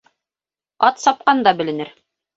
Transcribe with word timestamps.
Ат 0.87 1.03
сапҡанда 1.05 1.57
беленер. 1.61 1.97